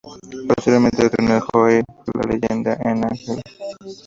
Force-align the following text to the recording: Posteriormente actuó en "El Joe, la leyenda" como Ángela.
Posteriormente 0.49 1.03
actuó 1.05 1.19
en 1.19 1.25
"El 1.35 1.41
Joe, 1.41 1.83
la 2.15 2.23
leyenda" 2.23 2.75
como 2.75 2.89
Ángela. 3.07 3.41